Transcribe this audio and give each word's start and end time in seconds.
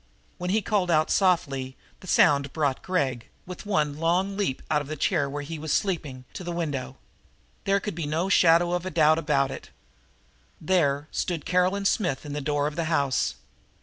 When 0.39 0.49
he 0.49 0.63
called 0.63 0.89
out 0.89 1.11
softly, 1.11 1.77
the 1.99 2.07
sound 2.07 2.51
brought 2.53 2.81
Gregg, 2.81 3.29
with 3.45 3.67
one 3.67 3.99
long 3.99 4.35
leap 4.35 4.63
out 4.71 4.81
of 4.81 4.87
the 4.87 4.95
chair 4.95 5.29
where 5.29 5.43
he 5.43 5.59
was 5.59 5.71
sleeping, 5.71 6.25
to 6.33 6.43
the 6.43 6.51
window. 6.51 6.97
There 7.65 7.79
could 7.79 7.93
be 7.93 8.07
no 8.07 8.27
shadow 8.27 8.71
of 8.71 8.83
a 8.83 8.89
doubt 8.89 9.19
about 9.19 9.51
it. 9.51 9.69
There 10.59 11.07
stood 11.11 11.45
Caroline 11.45 11.85
Smith 11.85 12.25
in 12.25 12.33
the 12.33 12.41
door 12.41 12.65
of 12.65 12.75
the 12.75 12.85
house! 12.85 13.35